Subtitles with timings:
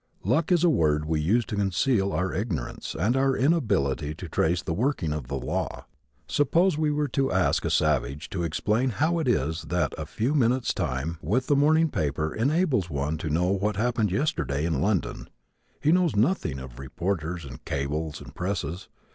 [0.23, 4.63] Luck is a word we use to conceal our ignorance and our inability to trace
[4.63, 5.85] the working of the law.
[6.25, 10.33] Suppose we were to ask a savage to explain how it is that a few
[10.33, 15.29] minutes' time with the morning paper enables one to know what happened yesterday in London.
[15.79, 18.87] He knows nothing of reporters and cables and presses.